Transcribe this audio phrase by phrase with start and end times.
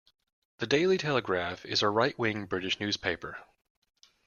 [0.57, 3.37] The Daily Telegraph is a right-wing British newspaper.